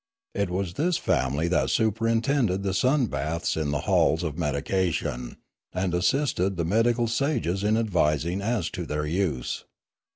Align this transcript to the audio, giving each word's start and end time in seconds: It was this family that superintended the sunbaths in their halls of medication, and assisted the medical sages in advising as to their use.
It 0.33 0.49
was 0.49 0.73
this 0.73 0.97
family 0.97 1.47
that 1.49 1.69
superintended 1.69 2.63
the 2.63 2.73
sunbaths 2.73 3.55
in 3.55 3.69
their 3.69 3.81
halls 3.81 4.23
of 4.23 4.35
medication, 4.35 5.37
and 5.73 5.93
assisted 5.93 6.57
the 6.57 6.65
medical 6.65 7.07
sages 7.07 7.63
in 7.63 7.77
advising 7.77 8.41
as 8.41 8.71
to 8.71 8.87
their 8.87 9.05
use. 9.05 9.63